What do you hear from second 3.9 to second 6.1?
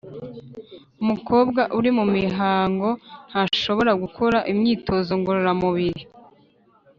gukora imyitozo ngororamubiri